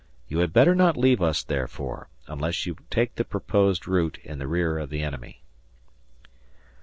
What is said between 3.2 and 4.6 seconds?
proposed route in the